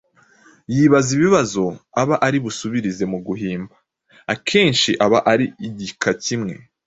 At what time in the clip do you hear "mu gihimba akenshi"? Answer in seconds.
3.11-4.89